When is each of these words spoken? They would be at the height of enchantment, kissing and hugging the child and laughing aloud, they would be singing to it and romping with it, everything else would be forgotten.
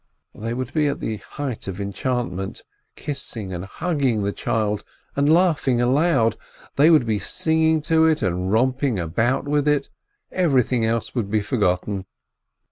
They 0.33 0.55
would 0.55 0.73
be 0.73 0.87
at 0.87 0.99
the 0.99 1.17
height 1.17 1.67
of 1.67 1.79
enchantment, 1.79 2.63
kissing 2.95 3.53
and 3.53 3.63
hugging 3.65 4.23
the 4.23 4.33
child 4.33 4.83
and 5.15 5.31
laughing 5.31 5.79
aloud, 5.79 6.37
they 6.75 6.89
would 6.89 7.05
be 7.05 7.19
singing 7.19 7.83
to 7.83 8.07
it 8.07 8.23
and 8.23 8.51
romping 8.51 8.95
with 9.45 9.67
it, 9.67 9.89
everything 10.31 10.83
else 10.83 11.13
would 11.13 11.29
be 11.29 11.41
forgotten. 11.41 12.07